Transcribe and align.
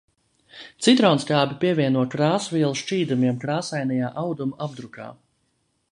Citronskābi 0.85 1.57
pievieno 1.65 2.05
krāsvielu 2.15 2.79
šķīdumiem 2.81 3.37
krāsainajā 3.45 4.13
audumu 4.23 4.59
apdrukā. 4.69 5.15